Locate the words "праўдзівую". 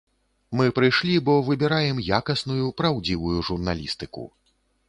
2.81-3.37